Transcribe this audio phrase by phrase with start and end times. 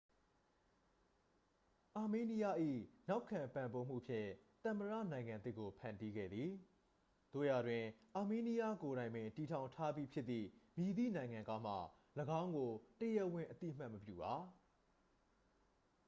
[1.97, 2.57] အာမေးနီးယား၏
[3.09, 4.29] နောက်ခံပံ့ပိုးမှုဖြင့်
[4.63, 6.49] သမ္မတနိုင်ငံသစ်ကို ဖန်တီးခဲ့သည်
[7.33, 7.83] သို့ရာတွင်
[8.15, 11.75] အာမေးနီးယားကိုယ်တိုင်ပင်တည်ထောင်ထားပြီးဖြစ်သည့် မည်သည့်နိုင်ငံကမှ
[12.39, 14.33] ၎င်းကို တရားဝင် အသိအမှတ်မပြုပါ